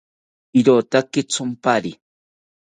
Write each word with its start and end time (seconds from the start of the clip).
Irotaki 0.61 1.21
thonpari 1.31 1.91